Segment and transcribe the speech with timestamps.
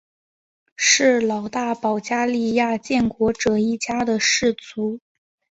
[0.75, 4.99] 是老大保加利亚建国者一家的氏族。